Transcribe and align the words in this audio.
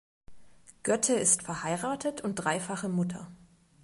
Götte 0.81 1.13
ist 1.13 1.43
verheiratet 1.43 2.21
und 2.21 2.33
dreifache 2.33 2.89
Mutter. 2.89 3.31